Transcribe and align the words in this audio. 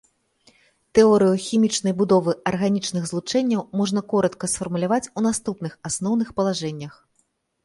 Тэорыю 0.99 1.35
хімічнай 1.47 1.93
будовы 1.99 2.33
арганічных 2.51 3.03
злучэнняў 3.11 3.61
можна 3.83 3.99
коратка 4.15 4.45
сфармуляваць 4.55 5.03
у 5.17 5.27
наступных 5.27 5.71
асноўных 5.93 6.27
палажэннях. 6.41 6.93